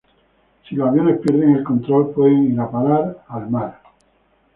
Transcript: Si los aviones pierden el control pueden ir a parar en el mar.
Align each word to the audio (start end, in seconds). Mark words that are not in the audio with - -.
Si 0.67 0.73
los 0.75 0.89
aviones 0.89 1.19
pierden 1.19 1.57
el 1.57 1.63
control 1.63 2.11
pueden 2.11 2.51
ir 2.53 2.59
a 2.59 2.71
parar 2.71 3.23
en 3.31 3.43
el 3.43 3.49
mar. 3.51 3.81